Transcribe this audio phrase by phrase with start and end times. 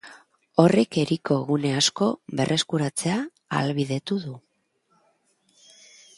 [0.61, 2.07] Horrek hiriko gune asko
[2.41, 3.21] berreskuratzea
[3.59, 4.35] ahalbidetu du.